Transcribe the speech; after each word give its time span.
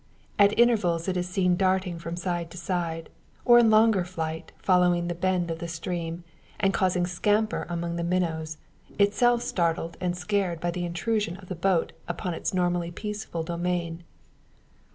At 0.39 0.57
intervals 0.57 1.07
it 1.07 1.15
is 1.15 1.29
seen 1.29 1.55
darting 1.55 1.99
from 1.99 2.15
side 2.15 2.49
to 2.49 2.57
side, 2.57 3.11
or 3.45 3.59
in 3.59 3.69
longer 3.69 4.03
flight 4.03 4.51
following 4.57 5.07
the 5.07 5.13
bend 5.13 5.51
of 5.51 5.59
the 5.59 5.67
stream, 5.67 6.23
and 6.59 6.73
causing 6.73 7.05
scamper 7.05 7.67
among 7.69 7.97
the 7.97 8.03
minnows 8.03 8.57
itself 8.97 9.43
startled 9.43 9.97
and 10.01 10.17
scared 10.17 10.59
by 10.59 10.71
the 10.71 10.85
intrusion 10.85 11.37
of 11.37 11.49
the 11.49 11.55
boat 11.55 11.91
upon 12.07 12.33
its 12.33 12.51
normally 12.51 12.89
peaceful 12.89 13.43
domain. 13.43 14.03